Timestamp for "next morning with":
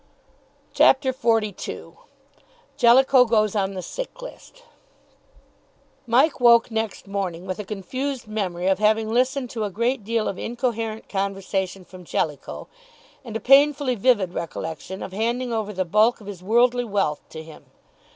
6.71-7.59